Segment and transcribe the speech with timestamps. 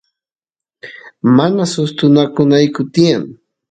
[1.35, 3.23] mana sustukunayku tiyan